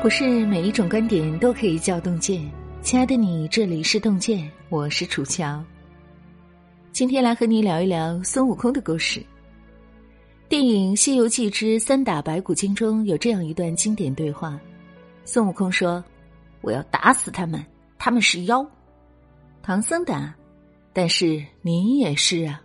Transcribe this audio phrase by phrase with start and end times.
[0.00, 2.48] 不是每一种观点都可以叫洞见，
[2.82, 5.60] 亲爱的你，这里是洞见，我是楚乔。
[6.92, 9.20] 今天来和你聊一聊孙悟空的故事。
[10.48, 14.56] 电影《西游记之三打白骨精》中有这样一段经典对话：
[15.24, 16.02] 孙悟空说
[16.62, 17.60] ：“我要打死他们，
[17.98, 18.64] 他们是妖。”
[19.62, 20.32] 唐僧答
[20.94, 22.62] ：“但是你也是啊。”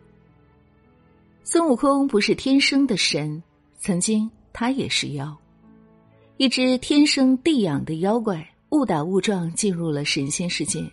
[1.43, 3.41] 孙悟空不是天生的神，
[3.79, 5.35] 曾经他也是妖。
[6.37, 10.83] 一只天生地养的妖怪，误打误撞进入了神仙世界，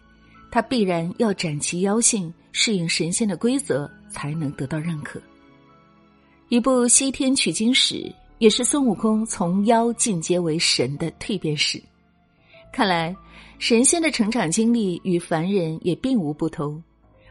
[0.50, 5.20] 他必然要斩其妖性，适应神仙的规则，才能得到认可。
[6.50, 11.82] 一部西天取经史，也是孙悟空从妖进阶为神的蜕变史。
[12.70, 13.16] 看来，
[13.58, 16.80] 神仙的成长经历与凡人也并无不同，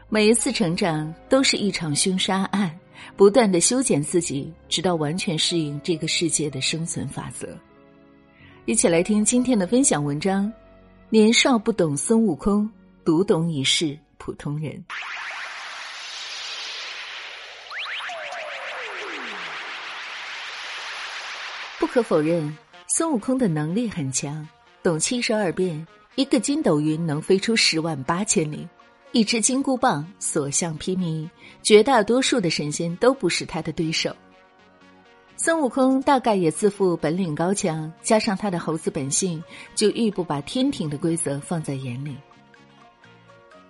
[0.08, 2.76] 每一次成长都是一场凶杀案，
[3.16, 7.56] 不断的修剪自己，直到完全适应这个世界的生存法则。
[8.66, 10.50] 一起来听今天的分享文章。
[11.08, 12.70] 年少不懂孙悟空，
[13.04, 14.84] 读懂已是普通人。
[21.78, 22.54] 不可否认，
[22.86, 24.46] 孙悟空的能力很强，
[24.82, 28.68] 懂七十二变，一个筋斗云能飞出十万八千里，
[29.12, 31.28] 一支金箍棒所向披靡，
[31.62, 34.14] 绝大多数的神仙都不是他的对手。
[35.42, 39.42] 孙悟空大概也自负本领高强，加上他的猴子本性，
[39.74, 42.14] 就愈不把天庭的规则放在眼里。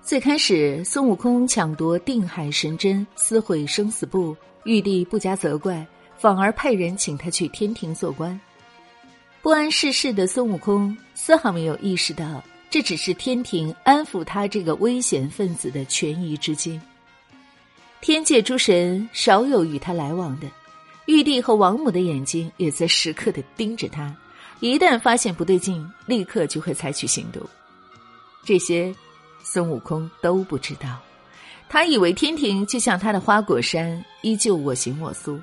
[0.03, 5.87] 最开始，孙悟空抢夺定海神针，撕毁生死簿，玉帝不加责怪，
[6.19, 8.39] 反而派人请他去天庭做官。
[9.41, 16.81] 不谙世事的孙悟空丝毫没有意识到，这只是天庭安抚他这个危险分子的权宜之计。
[18.01, 20.49] 天界诸神少有与他来往的。
[21.11, 24.15] 玉帝和王母的眼睛也在时刻的盯着他，
[24.61, 27.43] 一旦发现不对劲，立刻就会采取行动。
[28.45, 28.95] 这些，
[29.43, 31.01] 孙悟空都不知道。
[31.69, 35.37] 他以为天庭就像他的花果山，依旧我行我素。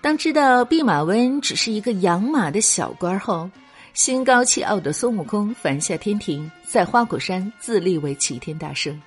[0.00, 3.48] 当知道弼马温只是一个养马的小官后，
[3.94, 9.00] 心高气傲的孙悟空反下天庭，在花果山自立为齐天大圣。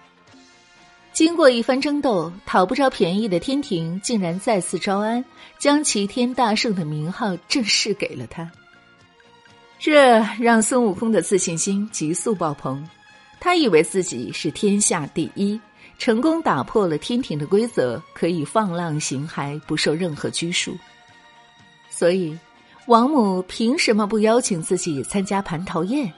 [1.13, 5.23] 经过一番争斗，讨不着便宜的天庭竟然再次招安，
[5.59, 8.49] 将齐天大圣的名号正式给了他。
[9.77, 12.83] 这让孙悟空的自信心急速爆棚，
[13.39, 15.59] 他以为自己是天下第一，
[15.99, 20.75] 成功打破了天庭的规则，可以放浪形骸，不受任何拘束。
[21.91, 22.35] 所以，
[22.87, 26.11] 王母凭什么不邀请自己参加蟠桃宴？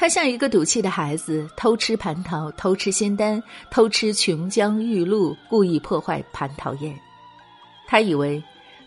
[0.00, 6.96] 他像一个赌气的孩子，偷吃蟠桃，偷吃仙丹，偷吃琼浆玉露，故意破坏蟠桃宴。
[7.88, 8.40] 他以为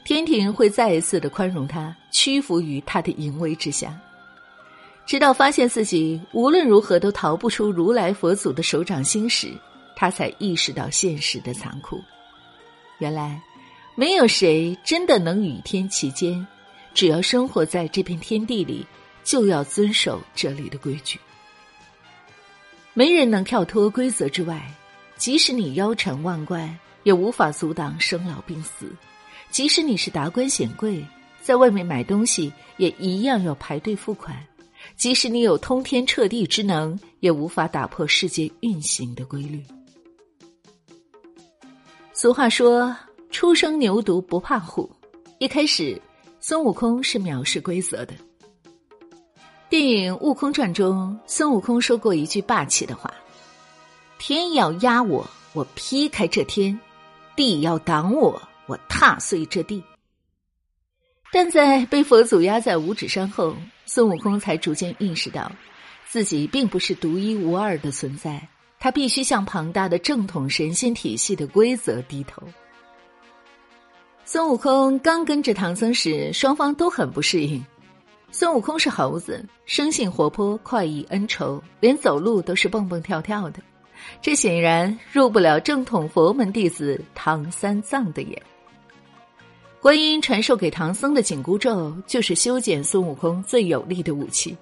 [0.06, 3.94] 天庭会再一次的宽容他，屈服于他的淫威之下。
[5.06, 9.52] 直到发现自己无论如何都逃不出如来佛祖的手掌心时，
[9.98, 12.00] 他才意识到现实的残酷。
[13.00, 13.38] 原来，
[13.96, 16.48] 没有谁真的能与天齐肩，
[16.94, 18.88] 只要生活在这片天地里。
[19.24, 21.20] 就要遵守这里的规矩，
[22.94, 24.62] 没人能跳脱规则之外。
[25.18, 28.88] 即使你腰缠万贯，也无法阻挡生老病死；
[29.52, 31.06] 即使你是达官显贵，
[31.42, 34.36] 在外面买东西也一样要排队付款；
[34.96, 39.64] 即使你有通天彻地之能，也无法打破世界运行的规律。
[42.14, 42.96] 俗话说
[43.30, 44.90] ：“初生牛犊不怕虎。”
[45.38, 46.02] 一开始，
[46.40, 48.16] 孙悟空是藐视规则的。
[49.72, 53.10] 电影《悟空传》中，孙悟空说过一句霸气的话
[54.20, 56.78] ：“天要压我，我劈开这天；
[57.38, 59.82] 地要挡我，我踏碎这地。”
[61.32, 63.56] 但在被佛祖压在五指山后，
[63.86, 65.50] 孙悟空才逐渐意识到，
[66.06, 68.46] 自己并不是独一无二的存在，
[68.78, 72.44] 他必须向庞大的正统神仙体系的规则低头。
[74.26, 77.66] 孙悟空刚跟着唐僧时，双方都很不适应。
[78.32, 83.60] 孙悟空是猴子，生性活泼，快意恩仇，连走路都是蹦蹦跳跳的，
[84.22, 88.42] 这显然入不了正统佛门弟子唐三藏的眼。
[89.82, 94.56] 观音传授给唐僧的紧箍咒，就是修剪孙悟空最有力的武器。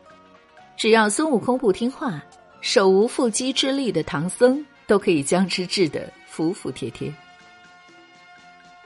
[0.75, 2.23] 只要孙悟空不听话，
[2.61, 7.13] 手无缚鸡之力的唐僧都可以将之治得服服帖帖。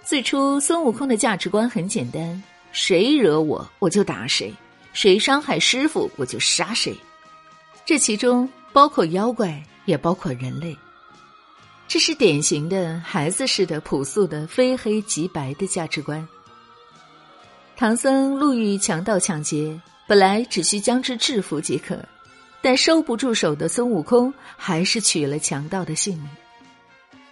[0.03, 4.53] 最初，孙悟空的价值观很简单：谁惹我，我就打谁。
[4.94, 6.95] 谁伤害师傅，我就杀谁。
[7.84, 10.78] 这其中包括妖怪，也包括人类。
[11.88, 16.25] 这是典型的孩子式的、朴素的、非黑即白的价值观。
[17.75, 22.00] 唐僧路遇强盗抢劫，本来只需将之制服即可，
[22.62, 26.28] 但收不住手的孙悟空还是取了强盗的性命。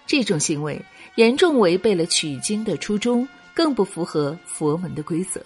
[0.06, 0.84] 这种行为
[1.16, 5.42] 严重违背了取经的初衷，更不符合佛门的规则。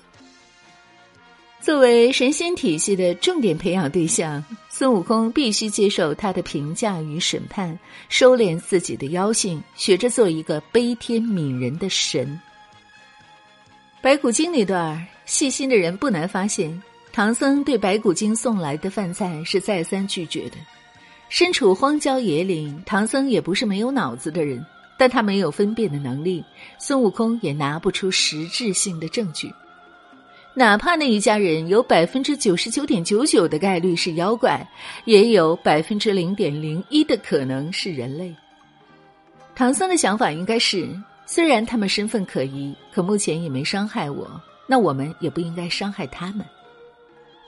[1.65, 12.39] 作为神仙体系的重点培养对象，孙悟空必须接受他的评价与审判，收敛自己的妖性，学着做一个悲天悯人的神。
[13.99, 16.79] 白骨精那段细心的人不难发现，
[17.11, 20.57] 唐僧对白骨精送来的饭菜是再三拒绝的。
[21.29, 24.63] 身处荒郊野岭，唐僧也不是没有脑子的人，
[24.99, 26.45] 但他没有分辨的能力，
[26.77, 29.51] 孙悟空也拿不出实质性的证据。
[30.57, 34.65] 哪怕那一家人有百分之九十九点九九的概率是妖怪，
[35.03, 38.33] 也有百分之零点零一的可能是人类。
[39.53, 40.89] 唐僧的想法应该是：
[41.25, 46.45] 虽然他们身份可疑，可目前也没伤害我，那我们也不应该伤害他们。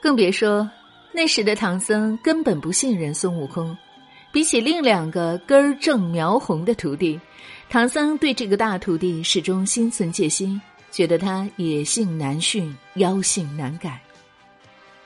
[0.02, 0.70] 更别说
[1.14, 3.76] 那时的唐僧根本不信任孙悟空，
[4.34, 7.18] 比起另两个根正苗红的徒弟，
[7.70, 10.62] 唐僧对这个大徒弟始终心存戒心。
[10.92, 14.02] 觉得他野性难驯，妖性难改。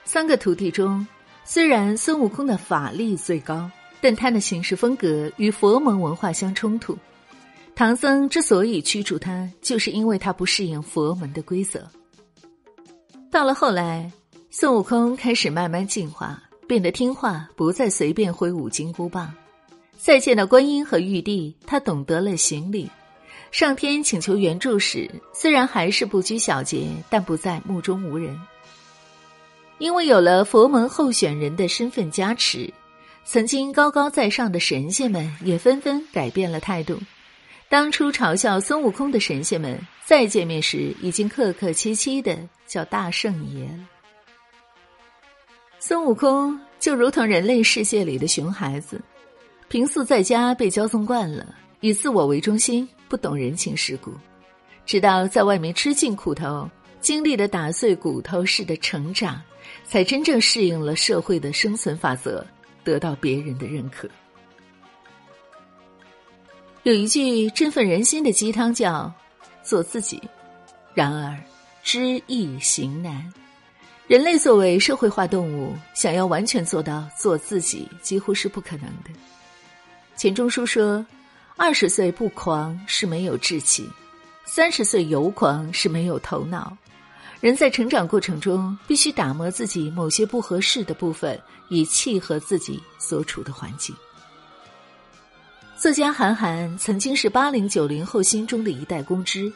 [0.04, 1.06] 三个徒弟中，
[1.44, 3.70] 虽然孙悟空的法力最高，
[4.00, 6.98] 但他的行事风格与佛门文化相冲突。
[7.76, 11.90] 唐僧之所以驱逐他，就是因为他不适应佛门的规则。
[13.32, 14.12] 到了后来，
[14.50, 19.34] 孙悟空开始慢慢进化，变得听话，不再随便挥舞金箍棒。
[19.98, 22.90] 再见到观音和玉帝，他懂得了行礼。
[23.52, 28.40] 上天请求援助时，虽然还是不拘小节，但不再目中无人。
[29.78, 32.74] 因为有了佛门候选人的身份加持，
[33.26, 36.98] 曾经高高在上的神仙们也纷纷改变了态度。
[37.68, 43.68] 当初嘲笑孙悟空的神仙们，再见面时已经客客气气的叫大圣爷。
[45.80, 49.02] 孙悟空就如同人类世界里的熊孩子，
[49.68, 52.88] 平素在家被骄纵惯了，以自我为中心。
[53.10, 54.14] 不懂人情世故，
[54.86, 56.70] 直到在外面吃尽苦头，
[57.02, 59.42] 经历了打碎骨头式的成长，
[59.84, 62.42] 才真正适应了社会的生存法则，
[62.86, 64.08] 得到别人的认可。
[66.84, 69.14] 有一句振奋人心的鸡汤叫
[69.62, 70.24] “做自己”，
[70.96, 71.38] 然而
[71.84, 73.30] 知易行难。
[74.08, 79.10] 人类作为社会化动物，想要完全做到做自己，几乎是不可能的。
[80.16, 81.06] 钱钟书说。
[81.58, 83.88] 二十岁不狂是没有志气，
[84.46, 86.76] 三十岁有狂是没有头脑。
[87.40, 91.40] 人在成长过程中，必须打磨自己某些不合适的部分，
[91.70, 93.96] 以契合自己所处的环境。
[95.78, 99.52] 作家韩寒曾经是八零九零后心中的一代公知。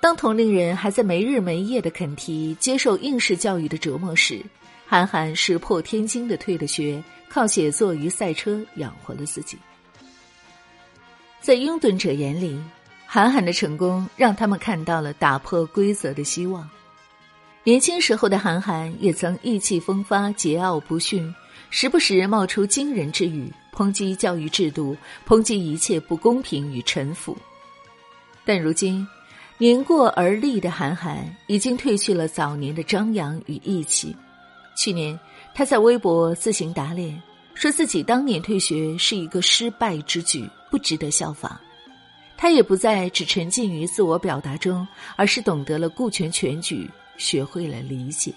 [0.00, 4.44] 当同龄人还在没日没夜的啃题、接受应试教育的折磨时，
[4.84, 9.56] 韩寒石破天惊的退了学，靠写作与赛车养活了自己。
[11.42, 12.56] 在拥趸者眼里，
[13.04, 16.70] 韩寒的成功让他们看到了打破规则的希望。
[17.64, 21.34] 年轻时候的韩寒也曾意气风发、桀骜不驯，
[21.68, 24.96] 时不时冒出惊人之语，抨击教育制度，
[25.26, 27.36] 抨击一切不公平与臣服。
[28.44, 29.04] 但如今，
[29.58, 34.16] 年过而立的韩寒已经褪去了早年的张扬与义气。
[34.76, 35.18] 去年，
[35.56, 37.20] 他在微博自行打脸。
[37.54, 41.58] 说自己当年退学是一个失败之举，不值得效仿。
[42.36, 48.34] 他也不再只沉浸于自我表达中，而是懂得了顾全全局，学会了理解。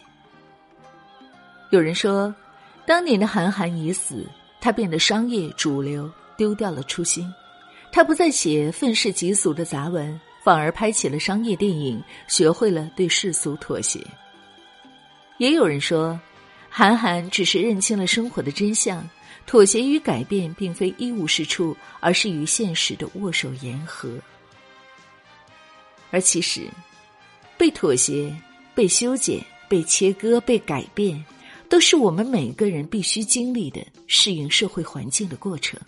[1.71, 2.33] 有人说，
[2.85, 4.27] 当年的韩寒已死，
[4.61, 7.33] 他变得商业主流，丢掉了初心。
[7.91, 14.05] 他不再写愤世嫉俗的杂文，反而拍起了商业电影，学会了对世俗妥协。
[15.39, 16.19] 也有人说。
[16.77, 19.09] 韩寒只是认清了生活的真相，
[19.45, 24.19] 妥协与改变并非一无是处，而是与现实的握手言和。
[26.11, 26.67] 而其实，
[27.57, 28.35] 被妥协、
[28.73, 31.23] 被修剪、被切割、被改变，
[31.69, 35.79] 都是我们每个人必须经历的适应社会环境的过程。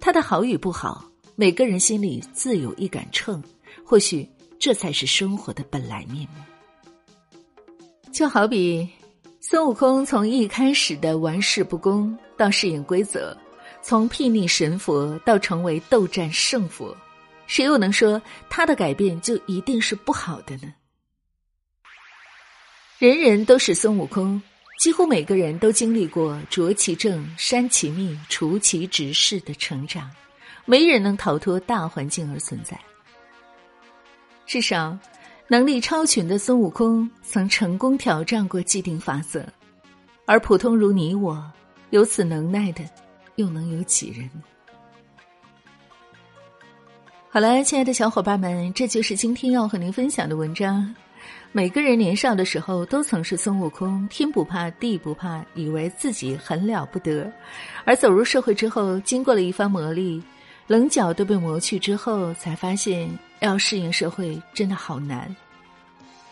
[0.00, 1.04] 它的好与不好，
[1.36, 3.44] 每个人心里自有一杆秤。
[3.84, 4.26] 或许
[4.58, 6.42] 这才是生活的本来面目。
[8.10, 8.88] 就好比。
[9.52, 13.36] 孙悟空从一开始的玩世不恭到适应规则，
[13.82, 16.96] 从睥睨神佛到成为斗战胜佛，
[17.46, 20.72] 谁又能说他的改变就一定是不好的呢？
[22.98, 24.40] 人人都是孙悟空，
[24.80, 30.10] 几乎每个人都经历过着其正、删其密、除其直事的成长，
[30.64, 32.80] 没人能逃脱大环境而存在。
[34.46, 34.98] 至少。
[35.52, 39.44] 能力超群的孙悟空曾成功挑战过既定法则，
[40.24, 41.44] 而普通如你我，
[41.90, 42.82] 有此能耐的，
[43.36, 44.30] 又能有几人？
[47.28, 50.94] 好了，亲爱的小伙伴们，这就是今天要和您分享的文章。
[51.52, 57.30] 每个人年少的时候都曾是孙悟空，天不怕地不怕，以为自己很了不得。
[57.84, 60.22] 而走入社会之后，经过了一番磨砺，
[60.66, 63.06] 棱角都被磨去之后，才发现
[63.46, 65.34] 要适应社会真的好难。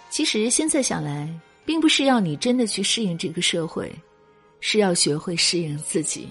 [0.09, 1.29] 其实现在想来，
[1.65, 3.93] 并不是要你真的去适应这个社会，
[4.61, 6.29] 是要学会适应自己，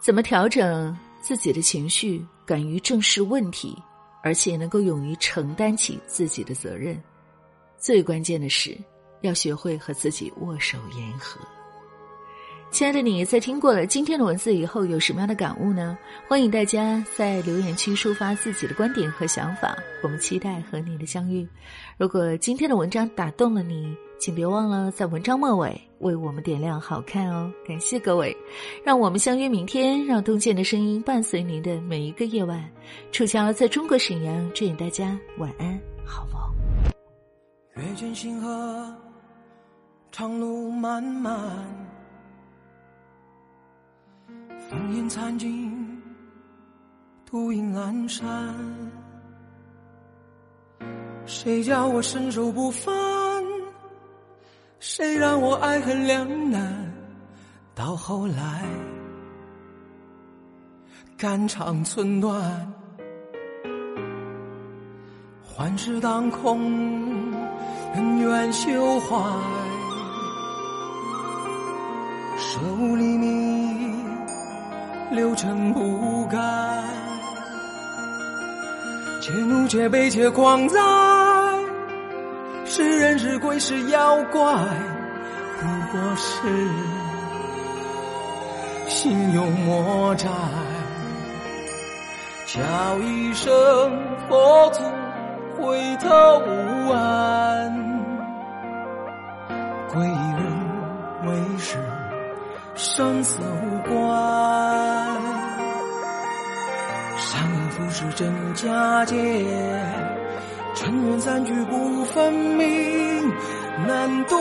[0.00, 3.76] 怎么调整自己的情绪，敢于正视问题，
[4.22, 7.00] 而且能够勇于承担起自己的责任。
[7.78, 8.76] 最关键的是，
[9.20, 11.40] 要学会和自己握手言和。
[12.72, 15.96] 亲爱的你，在听过了今天的文字以后，有什么样的感悟呢？
[16.26, 21.46] 欢迎大家在留言区抒发自己的观点和想法，我们期待和你的相遇。
[21.98, 27.52] 如果今天的文章打动了你，请别忘了在文章末尾为我们点亮好看哦！
[27.68, 28.34] 感谢各位，
[28.82, 32.66] 让我们相约明天，让洞见的声音伴随您的每一个夜晚。
[33.12, 36.40] 楚乔在中国沈阳，祝愿大家晚安，好梦。
[37.76, 38.96] 月见星河，
[40.10, 41.81] 长路漫漫。
[44.72, 46.02] 烽烟残尽，
[47.26, 48.54] 独影阑珊。
[51.26, 53.44] 谁叫我身手不凡？
[54.80, 56.90] 谁让我爱恨两难？
[57.74, 58.64] 到后来，
[61.18, 62.72] 肝肠寸断，
[65.44, 66.72] 幻世当空，
[67.94, 69.16] 恩怨休怀，
[72.38, 73.71] 舍无黎明。
[75.12, 76.38] 流尘不改，
[79.20, 80.78] 且怒且悲且狂哉！
[82.64, 84.40] 是人是鬼是妖怪，
[85.60, 86.68] 不过是
[88.88, 90.28] 心有魔债。
[92.46, 92.60] 叫
[93.00, 93.52] 一声
[94.28, 94.82] 佛祖，
[95.56, 96.08] 回头
[96.40, 97.70] 无岸，
[99.92, 100.42] 归人
[101.26, 101.76] 为师。
[102.74, 104.31] 生死无关，
[108.02, 109.14] 恶浮世真假界，
[110.74, 113.32] 尘缘散聚不分明，
[113.86, 114.40] 难断。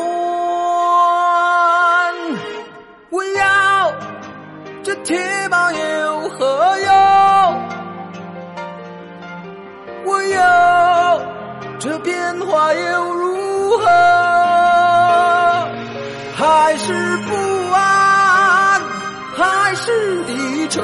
[3.10, 3.94] 我要，
[4.84, 6.92] 这铁棒有何用？
[10.06, 11.22] 问妖，
[11.80, 13.86] 这变化又如何？
[16.36, 17.36] 还是不
[17.74, 18.82] 安？
[19.38, 20.82] 还是低愁，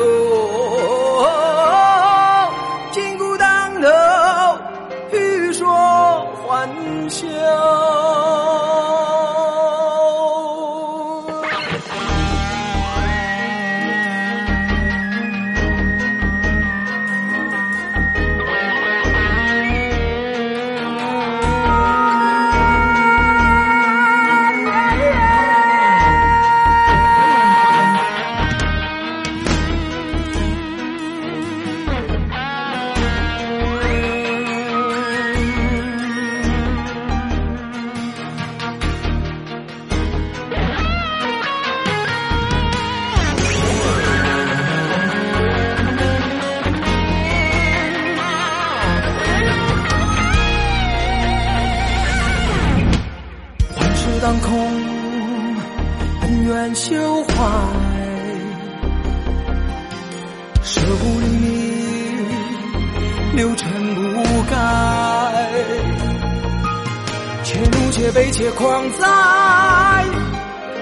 [67.58, 70.06] 且怒且悲且狂哉，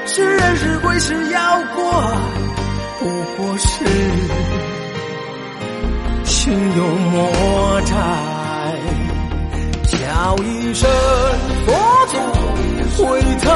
[0.07, 1.39] 是人是鬼是妖
[1.73, 1.83] 怪，
[2.99, 3.05] 不
[3.37, 3.85] 过是
[6.25, 7.95] 心有魔债，
[9.85, 10.89] 叫一声
[11.65, 11.73] 佛
[12.07, 12.17] 祖。
[12.97, 13.51] 回头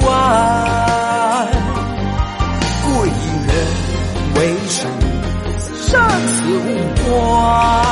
[0.00, 1.48] 无岸，
[2.84, 3.08] 贵
[3.46, 3.50] 人
[4.36, 4.38] 为
[4.68, 4.86] 师，
[5.88, 6.68] 生死无
[7.10, 7.85] 关。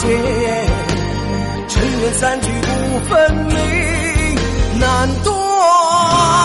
[0.00, 0.64] 尘缘
[2.14, 3.58] 散聚不分明，
[4.78, 6.39] 难断。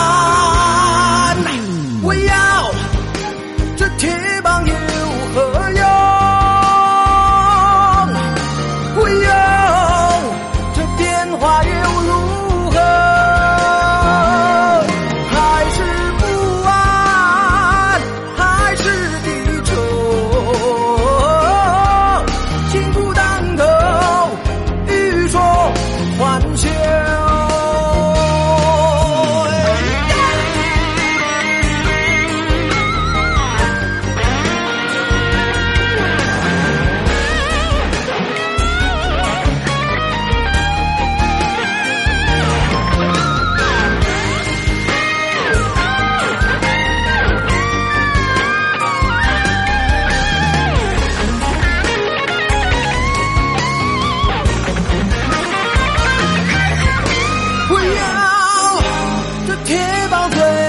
[60.26, 60.65] over.